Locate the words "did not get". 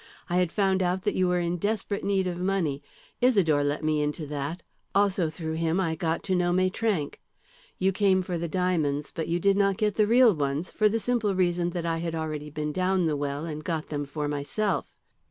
9.39-9.97